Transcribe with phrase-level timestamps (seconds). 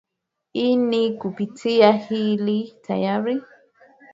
[0.53, 3.41] ini kupitia hili tayari